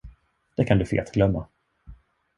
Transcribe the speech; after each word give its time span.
Det 0.55 0.65
kan 0.65 0.77
du 0.77 0.85
fetglömma! 0.85 1.47